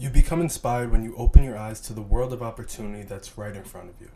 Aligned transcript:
You 0.00 0.08
become 0.08 0.40
inspired 0.40 0.90
when 0.90 1.04
you 1.04 1.14
open 1.16 1.44
your 1.44 1.58
eyes 1.58 1.78
to 1.82 1.92
the 1.92 2.00
world 2.00 2.32
of 2.32 2.42
opportunity 2.42 3.02
that's 3.02 3.36
right 3.36 3.54
in 3.54 3.64
front 3.64 3.90
of 3.90 4.00
you. 4.00 4.08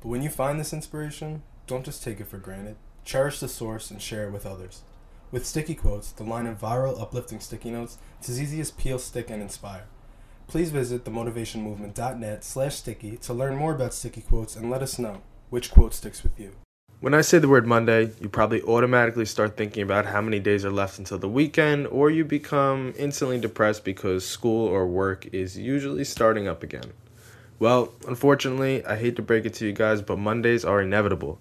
But 0.00 0.08
when 0.08 0.22
you 0.22 0.28
find 0.28 0.58
this 0.58 0.72
inspiration, 0.72 1.44
don't 1.68 1.84
just 1.84 2.02
take 2.02 2.18
it 2.18 2.26
for 2.26 2.38
granted. 2.38 2.74
Cherish 3.04 3.38
the 3.38 3.46
source 3.46 3.92
and 3.92 4.02
share 4.02 4.24
it 4.24 4.32
with 4.32 4.44
others. 4.44 4.80
With 5.30 5.46
Sticky 5.46 5.76
Quotes, 5.76 6.10
the 6.10 6.24
line 6.24 6.48
of 6.48 6.58
viral, 6.58 7.00
uplifting 7.00 7.38
sticky 7.38 7.70
notes, 7.70 7.96
it's 8.18 8.28
as 8.28 8.42
easy 8.42 8.60
as 8.60 8.72
peel, 8.72 8.98
stick, 8.98 9.30
and 9.30 9.40
inspire. 9.40 9.84
Please 10.48 10.72
visit 10.72 11.04
themotivationmovement.net 11.04 12.42
slash 12.42 12.74
sticky 12.74 13.16
to 13.18 13.32
learn 13.32 13.54
more 13.54 13.72
about 13.72 13.94
sticky 13.94 14.22
quotes 14.22 14.56
and 14.56 14.68
let 14.68 14.82
us 14.82 14.98
know 14.98 15.22
which 15.48 15.70
quote 15.70 15.94
sticks 15.94 16.24
with 16.24 16.40
you. 16.40 16.56
When 17.00 17.14
I 17.14 17.22
say 17.22 17.38
the 17.38 17.48
word 17.48 17.66
Monday, 17.66 18.10
you 18.20 18.28
probably 18.28 18.60
automatically 18.60 19.24
start 19.24 19.56
thinking 19.56 19.82
about 19.82 20.04
how 20.04 20.20
many 20.20 20.38
days 20.38 20.66
are 20.66 20.70
left 20.70 20.98
until 20.98 21.16
the 21.16 21.30
weekend, 21.30 21.86
or 21.86 22.10
you 22.10 22.26
become 22.26 22.92
instantly 22.98 23.40
depressed 23.40 23.86
because 23.86 24.26
school 24.26 24.68
or 24.68 24.86
work 24.86 25.26
is 25.32 25.56
usually 25.56 26.04
starting 26.04 26.46
up 26.46 26.62
again. 26.62 26.92
Well, 27.58 27.94
unfortunately, 28.06 28.84
I 28.84 28.96
hate 28.96 29.16
to 29.16 29.22
break 29.22 29.46
it 29.46 29.54
to 29.54 29.66
you 29.66 29.72
guys, 29.72 30.02
but 30.02 30.18
Mondays 30.18 30.62
are 30.62 30.82
inevitable. 30.82 31.38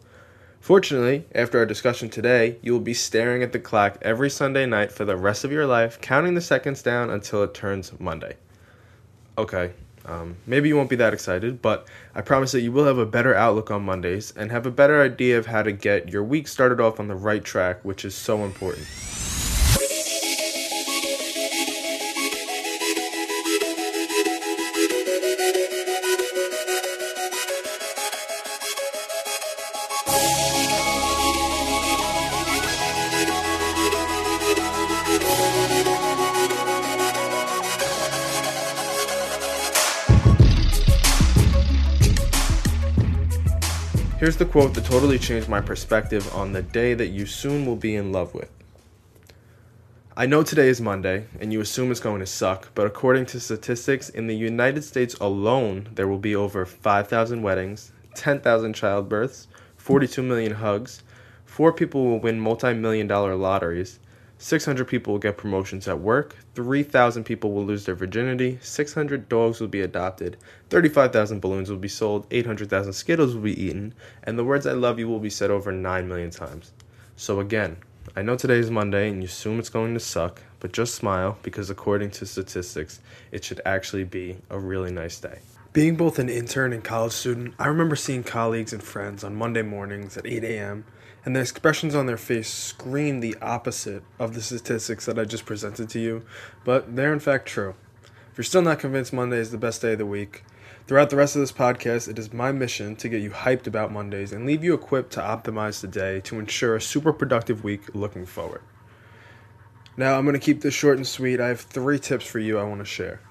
Fortunately, 0.62 1.26
after 1.36 1.60
our 1.60 1.66
discussion 1.66 2.10
today, 2.10 2.56
you 2.62 2.72
will 2.72 2.80
be 2.80 2.94
staring 2.94 3.44
at 3.44 3.52
the 3.52 3.60
clock 3.60 3.98
every 4.02 4.30
Sunday 4.30 4.66
night 4.66 4.94
for 4.94 5.04
the 5.04 5.18
rest 5.18 5.44
of 5.44 5.52
your 5.52 5.66
life, 5.66 6.00
counting 6.00 6.36
the 6.36 6.42
seconds 6.42 6.82
down 6.82 7.10
until 7.10 7.44
it 7.44 7.54
turns 7.54 7.92
Monday. 8.00 8.38
Okay, 9.38 9.74
um, 10.10 10.38
maybe 10.48 10.68
you 10.68 10.76
won't 10.76 10.90
be 10.90 10.96
that 10.96 11.14
excited, 11.14 11.62
but 11.62 11.88
I 12.16 12.22
promise 12.22 12.52
that 12.54 12.62
you 12.62 12.72
will 12.72 12.86
have 12.86 12.98
a 12.98 13.06
better 13.06 13.36
outlook 13.36 13.70
on 13.70 13.84
Mondays 13.84 14.34
and 14.36 14.52
have 14.52 14.66
a 14.66 14.72
better 14.72 15.04
idea 15.04 15.38
of 15.38 15.46
how 15.46 15.62
to 15.62 15.72
get 15.72 16.10
your 16.10 16.24
week 16.24 16.48
started 16.48 16.82
off 16.82 17.00
on 17.00 17.08
the 17.08 17.16
right 17.16 17.44
track, 17.44 17.86
which 17.86 18.04
is 18.04 18.16
so 18.16 18.44
important. 18.44 18.88
Here's 44.20 44.36
the 44.36 44.44
quote 44.44 44.74
that 44.74 44.84
totally 44.84 45.18
changed 45.18 45.48
my 45.48 45.62
perspective 45.62 46.30
on 46.36 46.52
the 46.52 46.62
day 46.62 46.94
that 46.94 47.08
you 47.08 47.26
soon 47.26 47.66
will 47.66 47.78
be 47.78 47.96
in 47.96 48.12
love 48.12 48.34
with. 48.34 48.52
I 50.18 50.26
know 50.26 50.44
today 50.44 50.68
is 50.68 50.82
Monday, 50.82 51.28
and 51.40 51.54
you 51.54 51.62
assume 51.62 51.90
it's 51.90 52.02
going 52.02 52.20
to 52.20 52.26
suck, 52.26 52.68
but 52.76 52.86
according 52.86 53.28
to 53.28 53.40
statistics, 53.40 54.10
in 54.10 54.28
the 54.28 54.36
United 54.36 54.82
States 54.84 55.16
alone, 55.22 55.88
there 55.96 56.10
will 56.10 56.18
be 56.18 56.36
over 56.36 56.66
5,000 56.66 57.42
weddings, 57.42 57.94
10,000 58.16 58.76
childbirths, 58.76 59.48
42 59.78 60.22
million 60.22 60.56
hugs, 60.56 61.02
4 61.46 61.72
people 61.72 62.04
will 62.04 62.20
win 62.20 62.42
multi 62.42 62.74
million 62.74 63.08
dollar 63.08 63.38
lotteries, 63.38 64.00
600 64.42 64.88
people 64.88 65.12
will 65.12 65.20
get 65.20 65.36
promotions 65.36 65.86
at 65.90 66.00
work, 66.00 66.34
3,000 66.56 67.26
people 67.26 67.52
will 67.52 67.66
lose 67.66 67.84
their 67.84 67.94
virginity, 67.94 68.58
600 68.62 69.28
dogs 69.28 69.60
will 69.60 69.68
be 69.68 69.82
adopted, 69.82 70.38
35,000 70.70 71.42
balloons 71.42 71.70
will 71.70 71.78
be 71.78 71.90
sold, 71.90 72.26
800,000 72.32 72.94
Skittles 72.94 73.36
will 73.36 73.42
be 73.42 73.62
eaten, 73.62 73.94
and 74.24 74.40
the 74.40 74.46
words 74.46 74.66
I 74.66 74.72
love 74.72 74.98
you 74.98 75.10
will 75.10 75.20
be 75.20 75.30
said 75.30 75.52
over 75.52 75.74
9 75.74 76.08
million 76.08 76.30
times. 76.30 76.72
So, 77.18 77.42
again, 77.42 77.80
I 78.16 78.22
know 78.22 78.38
today 78.38 78.60
is 78.60 78.72
Monday 78.72 79.10
and 79.10 79.22
you 79.22 79.28
assume 79.28 79.60
it's 79.60 79.68
going 79.68 79.94
to 79.94 80.00
suck, 80.00 80.42
but 80.62 80.72
just 80.72 80.96
smile 80.96 81.38
because 81.44 81.70
according 81.70 82.12
to 82.12 82.26
statistics, 82.26 83.02
it 83.34 83.44
should 83.44 83.60
actually 83.66 84.06
be 84.06 84.38
a 84.50 84.58
really 84.58 84.90
nice 84.90 85.20
day. 85.20 85.40
Being 85.74 85.98
both 85.98 86.18
an 86.18 86.30
intern 86.30 86.72
and 86.72 86.84
college 86.84 87.12
student, 87.12 87.56
I 87.60 87.68
remember 87.68 87.98
seeing 87.98 88.24
colleagues 88.24 88.72
and 88.72 88.82
friends 88.82 89.22
on 89.26 89.36
Monday 89.36 89.64
mornings 89.64 90.16
at 90.16 90.26
8 90.26 90.46
a.m 90.46 90.86
and 91.30 91.36
the 91.36 91.42
expressions 91.42 91.94
on 91.94 92.08
their 92.08 92.18
face 92.18 92.52
scream 92.52 93.20
the 93.20 93.36
opposite 93.40 94.02
of 94.18 94.34
the 94.34 94.42
statistics 94.42 95.06
that 95.06 95.20
I 95.20 95.26
just 95.26 95.46
presented 95.46 95.88
to 95.90 96.00
you, 96.00 96.26
but 96.66 96.96
they're 96.96 97.14
in 97.14 97.20
fact 97.20 97.46
true. 97.46 97.76
If 98.32 98.38
you're 98.40 98.44
still 98.44 98.64
not 98.64 98.80
convinced 98.80 99.14
Monday 99.14 99.38
is 99.38 99.52
the 99.52 99.60
best 99.60 99.80
day 99.84 99.92
of 99.92 100.00
the 100.00 100.08
week, 100.08 100.44
throughout 100.88 101.12
the 101.12 101.18
rest 101.18 101.36
of 101.36 101.42
this 101.42 101.52
podcast, 101.52 102.08
it 102.08 102.18
is 102.18 102.34
my 102.34 102.52
mission 102.52 102.96
to 102.96 103.08
get 103.08 103.22
you 103.22 103.30
hyped 103.30 103.68
about 103.68 103.92
Mondays 103.92 104.32
and 104.32 104.48
leave 104.48 104.64
you 104.64 104.74
equipped 104.74 105.14
to 105.14 105.20
optimize 105.20 105.82
the 105.82 105.88
day 105.88 106.20
to 106.22 106.40
ensure 106.40 106.76
a 106.76 106.82
super 106.82 107.14
productive 107.14 107.64
week 107.64 107.94
looking 107.94 108.26
forward. 108.26 108.64
Now, 109.98 110.18
I'm 110.18 110.26
going 110.26 110.34
to 110.34 110.40
keep 110.40 110.62
this 110.62 110.74
short 110.74 110.98
and 110.98 111.06
sweet. 111.06 111.40
I 111.40 111.50
have 111.50 111.62
three 111.62 112.00
tips 112.00 112.26
for 112.26 112.40
you 112.40 112.58
I 112.58 112.64
want 112.64 112.80
to 112.80 112.86
share. 112.86 113.22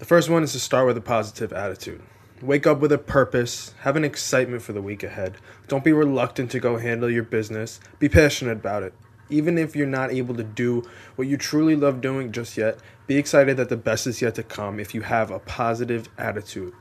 The 0.00 0.04
first 0.04 0.28
one 0.28 0.42
is 0.42 0.50
to 0.54 0.58
start 0.58 0.88
with 0.88 0.96
a 0.96 1.00
positive 1.00 1.52
attitude. 1.52 2.02
Wake 2.42 2.66
up 2.66 2.80
with 2.80 2.90
a 2.90 2.96
purpose. 2.96 3.74
Have 3.80 3.96
an 3.96 4.04
excitement 4.04 4.62
for 4.62 4.72
the 4.72 4.80
week 4.80 5.02
ahead. 5.02 5.36
Don't 5.68 5.84
be 5.84 5.92
reluctant 5.92 6.50
to 6.52 6.58
go 6.58 6.78
handle 6.78 7.10
your 7.10 7.22
business. 7.22 7.80
Be 7.98 8.08
passionate 8.08 8.52
about 8.52 8.82
it. 8.82 8.94
Even 9.28 9.58
if 9.58 9.76
you're 9.76 9.86
not 9.86 10.10
able 10.10 10.34
to 10.34 10.42
do 10.42 10.82
what 11.16 11.28
you 11.28 11.36
truly 11.36 11.76
love 11.76 12.00
doing 12.00 12.32
just 12.32 12.56
yet, 12.56 12.78
be 13.06 13.18
excited 13.18 13.58
that 13.58 13.68
the 13.68 13.76
best 13.76 14.06
is 14.06 14.22
yet 14.22 14.36
to 14.36 14.42
come 14.42 14.80
if 14.80 14.94
you 14.94 15.02
have 15.02 15.30
a 15.30 15.38
positive 15.38 16.08
attitude. 16.16 16.72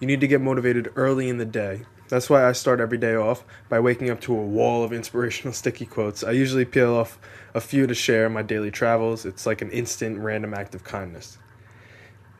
You 0.00 0.08
need 0.08 0.20
to 0.20 0.26
get 0.26 0.40
motivated 0.40 0.92
early 0.96 1.28
in 1.28 1.38
the 1.38 1.46
day. 1.46 1.82
That's 2.08 2.28
why 2.28 2.44
I 2.44 2.50
start 2.50 2.80
every 2.80 2.98
day 2.98 3.14
off 3.14 3.44
by 3.68 3.78
waking 3.78 4.10
up 4.10 4.20
to 4.22 4.36
a 4.36 4.44
wall 4.44 4.82
of 4.82 4.92
inspirational 4.94 5.54
sticky 5.54 5.86
quotes. 5.86 6.24
I 6.24 6.32
usually 6.32 6.64
peel 6.64 6.92
off 6.92 7.20
a 7.54 7.60
few 7.60 7.86
to 7.86 7.94
share 7.94 8.28
my 8.28 8.42
daily 8.42 8.72
travels. 8.72 9.24
It's 9.24 9.46
like 9.46 9.62
an 9.62 9.70
instant 9.70 10.18
random 10.18 10.54
act 10.54 10.74
of 10.74 10.82
kindness. 10.82 11.38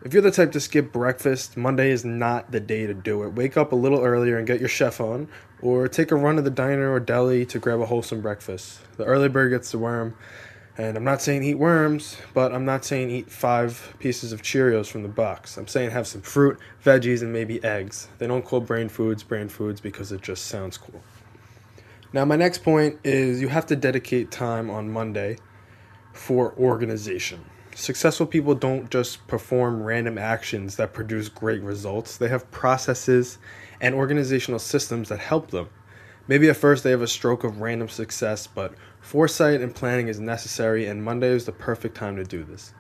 If 0.05 0.13
you're 0.13 0.23
the 0.23 0.31
type 0.31 0.53
to 0.53 0.61
skip 0.61 0.93
breakfast, 0.93 1.57
Monday 1.57 1.91
is 1.91 2.05
not 2.05 2.53
the 2.53 2.61
day 2.61 2.87
to 2.87 2.95
do 2.95 3.25
it. 3.25 3.31
Wake 3.31 3.57
up 3.57 3.73
a 3.73 3.77
little 3.77 4.01
earlier 4.01 4.39
and 4.39 4.47
get 4.47 4.61
your 4.61 4.69
chef 4.69 5.01
on, 5.01 5.27
or 5.61 5.89
take 5.89 6.13
a 6.13 6.15
run 6.15 6.37
to 6.37 6.43
the 6.43 6.51
diner 6.51 6.93
or 6.93 7.01
deli 7.01 7.45
to 7.47 7.59
grab 7.59 7.81
a 7.81 7.87
wholesome 7.87 8.21
breakfast. 8.21 8.79
The 8.97 9.05
early 9.05 9.29
bird 9.29 9.51
gets 9.51 9.73
the 9.73 9.79
worm, 9.79 10.17
and 10.77 10.97
I'm 10.97 11.03
not 11.03 11.21
saying 11.21 11.43
eat 11.43 11.57
worms, 11.57 12.17
but 12.33 12.55
I'm 12.55 12.65
not 12.65 12.85
saying 12.85 13.11
eat 13.11 13.29
five 13.29 13.97
pieces 13.99 14.33
of 14.33 14.41
Cheerios 14.41 14.87
from 14.87 15.03
the 15.03 15.09
box. 15.09 15.57
I'm 15.57 15.67
saying 15.67 15.91
have 15.91 16.07
some 16.07 16.23
fruit, 16.23 16.61
veggies, 16.85 17.23
and 17.23 17.33
maybe 17.33 17.63
eggs. 17.65 18.07
They 18.19 18.29
don't 18.29 18.45
call 18.45 18.61
brain 18.61 18.89
foods 18.89 19.25
brain 19.25 19.49
foods 19.49 19.81
because 19.81 20.13
it 20.13 20.23
just 20.23 20.47
sounds 20.47 20.79
cool. 20.79 21.03
Now, 22.13 22.25
my 22.25 22.37
next 22.37 22.59
point 22.59 23.01
is 23.03 23.41
you 23.41 23.49
have 23.49 23.67
to 23.67 23.75
dedicate 23.75 24.31
time 24.31 24.71
on 24.71 24.93
Monday 24.93 25.39
for 26.13 26.55
organization. 26.57 27.45
Successful 27.79 28.27
people 28.27 28.57
don't 28.57 28.91
just 28.91 29.25
perform 29.29 29.85
random 29.85 30.19
actions 30.19 30.75
that 30.75 30.93
produce 30.93 31.29
great 31.29 31.63
results, 31.63 32.17
they 32.17 32.27
have 32.27 32.51
processes 32.51 33.39
and 33.81 33.95
organizational 33.95 34.59
systems 34.59 35.11
that 35.11 35.21
help 35.21 35.53
them. 35.53 35.69
Maybe 36.27 36.49
at 36.49 36.57
first 36.57 36.83
they 36.83 36.91
have 36.91 37.03
a 37.03 37.07
stroke 37.07 37.45
of 37.45 37.61
random 37.61 37.89
success, 37.89 38.49
but 38.49 38.75
foresight 39.01 39.61
and 39.61 39.73
planning 39.73 40.09
is 40.09 40.19
necessary, 40.19 40.87
and 40.87 41.05
Monday 41.05 41.29
is 41.29 41.45
the 41.45 41.53
perfect 41.53 41.97
time 41.97 42.17
to 42.17 42.25
do 42.25 42.43
this. 42.43 42.75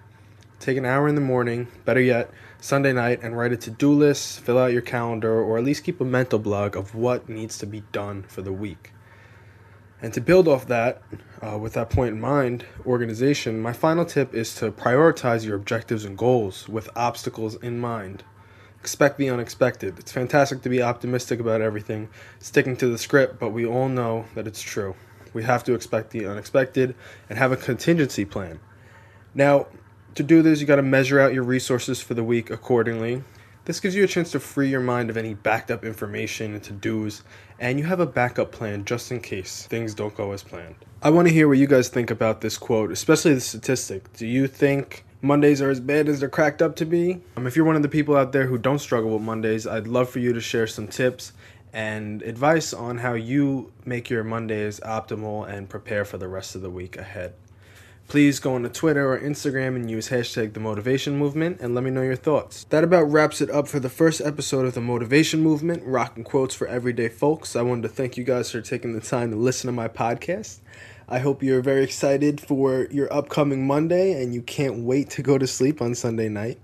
Take 0.59 0.77
an 0.77 0.85
hour 0.85 1.07
in 1.07 1.15
the 1.15 1.21
morning, 1.21 1.69
better 1.85 2.01
yet, 2.01 2.33
Sunday 2.61 2.93
night, 2.93 3.21
and 3.23 3.39
write 3.39 3.53
a 3.53 3.57
to 3.57 3.71
do 3.71 3.93
list, 3.93 4.41
fill 4.41 4.59
out 4.59 4.73
your 4.73 4.83
calendar, 4.83 5.41
or 5.41 5.59
at 5.59 5.65
least 5.65 5.85
keep 5.85 6.01
a 6.01 6.05
mental 6.05 6.41
blog 6.41 6.77
of 6.77 6.97
what 6.97 7.29
needs 7.29 7.57
to 7.59 7.67
be 7.67 7.85
done 7.93 8.25
for 8.25 8.43
the 8.43 8.53
week. 8.53 8.93
And 10.01 10.15
to 10.15 10.21
build 10.21 10.47
off 10.47 10.67
that, 10.69 11.03
uh, 11.43 11.59
with 11.59 11.73
that 11.73 11.91
point 11.91 12.15
in 12.15 12.21
mind, 12.21 12.65
organization, 12.87 13.61
my 13.61 13.73
final 13.73 14.05
tip 14.05 14.33
is 14.33 14.55
to 14.57 14.71
prioritize 14.71 15.45
your 15.45 15.57
objectives 15.57 16.05
and 16.05 16.17
goals 16.17 16.69
with 16.69 16.89
obstacles 16.95 17.57
in 17.57 17.81
mind. 17.81 18.23
Expect 18.81 19.19
the 19.19 19.29
unexpected. 19.29 19.99
It's 19.99 20.13
fantastic 20.13 20.63
to 20.63 20.69
be 20.69 20.81
optimistic 20.81 21.41
about 21.41 21.61
everything, 21.61 22.09
sticking 22.39 22.77
to 22.77 22.87
the 22.89 22.99
script, 22.99 23.41
but 23.41 23.51
we 23.51 23.67
all 23.67 23.89
know 23.89 24.27
that 24.37 24.47
it's 24.47 24.63
true. 24.63 24.95
We 25.35 25.43
have 25.43 25.65
to 25.65 25.75
expect 25.75 26.11
the 26.11 26.27
unexpected 26.27 26.95
and 27.29 27.39
have 27.39 27.51
a 27.51 27.57
contingency 27.57 28.25
plan. 28.25 28.61
Now, 29.35 29.67
to 30.15 30.23
do 30.23 30.43
this, 30.43 30.61
you 30.61 30.67
got 30.67 30.77
to 30.77 30.83
measure 30.83 31.21
out 31.21 31.35
your 31.35 31.43
resources 31.43 32.01
for 32.01 32.15
the 32.15 32.25
week 32.25 32.51
accordingly. 32.51 33.25
This 33.65 33.81
gives 33.81 33.95
you 33.95 34.05
a 34.05 34.09
chance 34.09 34.33
to 34.33 34.41
free 34.41 34.69
your 34.69 34.81
mind 34.81 35.11
of 35.11 35.17
any 35.17 35.35
backed 35.35 35.71
up 35.71 35.85
information 35.85 36.55
and 36.55 36.63
to 36.65 36.73
dos 36.73 37.23
and 37.61 37.79
you 37.79 37.85
have 37.85 38.01
a 38.01 38.07
backup 38.07 38.53
plan 38.53 38.85
just 38.85 39.11
in 39.11 39.21
case 39.21 39.67
things 39.67 39.95
don't 39.95 40.15
go 40.15 40.33
as 40.33 40.43
planned. 40.43 40.77
I 41.03 41.11
want 41.11 41.29
to 41.29 41.35
hear 41.35 41.49
what 41.49 41.59
you 41.59 41.67
guys 41.67 41.89
think 41.89 42.11
about 42.11 42.41
this 42.41 42.57
quote, 42.57 42.91
especially 42.93 43.35
the 43.35 43.41
statistic. 43.41 44.13
Do 44.15 44.27
you 44.27 44.47
think 44.47 45.05
Mondays 45.23 45.61
are 45.61 45.71
as 45.71 45.81
bad 45.81 46.09
as 46.09 46.21
they're 46.21 46.29
cracked 46.29 46.63
up 46.63 46.77
to 46.77 46.85
be? 46.85 47.21
Um, 47.37 47.47
if 47.47 47.57
you're 47.57 47.65
one 47.65 47.77
of 47.77 47.83
the 47.83 47.89
people 47.89 48.17
out 48.17 48.33
there 48.33 48.47
who 48.47 48.59
don't 48.59 48.79
struggle 48.79 49.11
with 49.11 49.23
Mondays, 49.23 49.67
I'd 49.67 49.89
love 49.89 50.09
for 50.09 50.21
you 50.21 50.33
to 50.33 50.41
share 50.41 50.67
some 50.67 50.87
tips 50.87 51.33
and 51.73 52.23
advice 52.23 52.73
on 52.73 52.99
how 52.99 53.15
you 53.15 53.73
make 53.85 54.09
your 54.09 54.25
Mondays 54.25 54.81
optimal 54.81 55.49
and 55.49 55.69
prepare 55.69 56.05
for 56.05 56.19
the 56.19 56.29
rest 56.29 56.55
of 56.55 56.63
the 56.63 56.71
week 56.71 56.97
ahead. 56.97 57.35
Please 58.09 58.41
go 58.41 58.55
on 58.55 58.63
to 58.63 58.71
Twitter 58.71 59.13
or 59.13 59.21
Instagram 59.21 59.77
and 59.77 59.91
use 59.91 60.09
hashtag 60.09 60.55
the 60.55 60.61
motivation 60.61 61.19
movement 61.19 61.61
and 61.61 61.75
let 61.75 61.85
me 61.85 61.91
know 61.91 62.01
your 62.01 62.17
thoughts. 62.17 62.65
That 62.71 62.83
about 62.83 63.03
wraps 63.03 63.43
it 63.43 63.51
up 63.51 63.69
for 63.69 63.81
the 63.81 63.91
first 63.91 64.23
episode 64.23 64.65
of 64.65 64.73
the 64.73 64.81
motivation 64.81 65.43
movement, 65.43 65.83
rocking 65.85 66.25
quotes 66.25 66.55
for 66.55 66.67
everyday 66.67 67.11
folks. 67.11 67.55
I 67.55 67.61
wanted 67.61 67.83
to 67.83 67.91
thank 67.91 68.17
you 68.17 68.25
guys 68.25 68.51
for 68.51 68.63
taking 68.63 68.95
the 68.95 69.03
time 69.03 69.31
to 69.33 69.37
listen 69.37 69.69
to 69.69 69.73
my 69.73 69.89
podcast. 69.89 70.61
I 71.07 71.19
hope 71.19 71.43
you're 71.43 71.61
very 71.61 71.85
excited 71.85 72.41
for 72.41 72.89
your 72.91 73.13
upcoming 73.13 73.67
Monday 73.67 74.23
and 74.23 74.33
you 74.33 74.41
can't 74.41 74.85
wait 74.85 75.11
to 75.11 75.23
go 75.23 75.37
to 75.37 75.47
sleep 75.47 75.83
on 75.83 75.95
Sunday 75.95 76.31
night. 76.31 76.59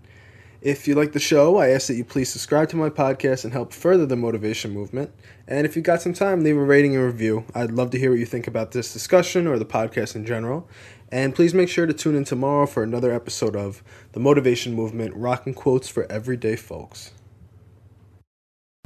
If 0.64 0.88
you 0.88 0.94
like 0.94 1.12
the 1.12 1.20
show, 1.20 1.58
I 1.58 1.68
ask 1.68 1.88
that 1.88 1.96
you 1.96 2.06
please 2.06 2.30
subscribe 2.30 2.70
to 2.70 2.76
my 2.76 2.88
podcast 2.88 3.44
and 3.44 3.52
help 3.52 3.70
further 3.70 4.06
the 4.06 4.16
motivation 4.16 4.70
movement. 4.70 5.10
And 5.46 5.66
if 5.66 5.76
you've 5.76 5.84
got 5.84 6.00
some 6.00 6.14
time, 6.14 6.42
leave 6.42 6.56
a 6.56 6.64
rating 6.64 6.96
and 6.96 7.04
review. 7.04 7.44
I'd 7.54 7.70
love 7.70 7.90
to 7.90 7.98
hear 7.98 8.08
what 8.08 8.18
you 8.18 8.24
think 8.24 8.46
about 8.46 8.72
this 8.72 8.90
discussion 8.90 9.46
or 9.46 9.58
the 9.58 9.66
podcast 9.66 10.16
in 10.16 10.24
general. 10.24 10.66
And 11.12 11.34
please 11.34 11.52
make 11.52 11.68
sure 11.68 11.84
to 11.84 11.92
tune 11.92 12.14
in 12.14 12.24
tomorrow 12.24 12.64
for 12.64 12.82
another 12.82 13.12
episode 13.12 13.54
of 13.54 13.82
The 14.12 14.20
Motivation 14.20 14.72
Movement 14.72 15.14
Rockin' 15.14 15.52
Quotes 15.52 15.90
for 15.90 16.10
Everyday 16.10 16.56
Folks. 16.56 17.12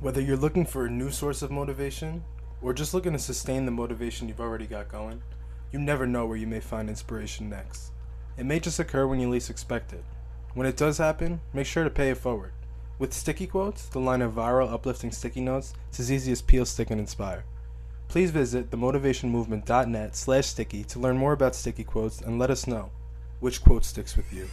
Whether 0.00 0.20
you're 0.20 0.36
looking 0.36 0.66
for 0.66 0.86
a 0.86 0.90
new 0.90 1.12
source 1.12 1.42
of 1.42 1.52
motivation 1.52 2.24
or 2.60 2.72
just 2.72 2.92
looking 2.92 3.12
to 3.12 3.20
sustain 3.20 3.66
the 3.66 3.70
motivation 3.70 4.26
you've 4.26 4.40
already 4.40 4.66
got 4.66 4.88
going, 4.88 5.22
you 5.70 5.78
never 5.78 6.08
know 6.08 6.26
where 6.26 6.38
you 6.38 6.48
may 6.48 6.58
find 6.58 6.88
inspiration 6.88 7.48
next. 7.48 7.92
It 8.36 8.46
may 8.46 8.58
just 8.58 8.80
occur 8.80 9.06
when 9.06 9.20
you 9.20 9.30
least 9.30 9.48
expect 9.48 9.92
it. 9.92 10.02
When 10.54 10.66
it 10.66 10.76
does 10.76 10.98
happen, 10.98 11.40
make 11.52 11.66
sure 11.66 11.84
to 11.84 11.90
pay 11.90 12.10
it 12.10 12.18
forward. 12.18 12.52
With 12.98 13.12
Sticky 13.12 13.46
Quotes, 13.46 13.86
the 13.86 14.00
line 14.00 14.22
of 14.22 14.32
viral, 14.32 14.72
uplifting 14.72 15.12
sticky 15.12 15.40
notes, 15.40 15.72
it's 15.88 16.00
as 16.00 16.10
easy 16.10 16.32
as 16.32 16.42
peel, 16.42 16.66
stick, 16.66 16.90
and 16.90 17.00
inspire. 17.00 17.44
Please 18.08 18.30
visit 18.30 18.70
themotivationmovement.net 18.70 20.16
slash 20.16 20.46
sticky 20.46 20.82
to 20.84 20.98
learn 20.98 21.18
more 21.18 21.34
about 21.34 21.54
sticky 21.54 21.84
quotes 21.84 22.22
and 22.22 22.38
let 22.38 22.50
us 22.50 22.66
know 22.66 22.90
which 23.40 23.62
quote 23.62 23.84
sticks 23.84 24.16
with 24.16 24.32
you. 24.32 24.48